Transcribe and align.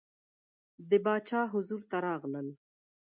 د 0.89 0.91
باچا 1.05 1.41
حضور 1.53 1.81
ته 1.89 1.97
راغلل. 2.07 2.47